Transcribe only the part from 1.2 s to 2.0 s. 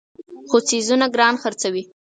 خرڅوي.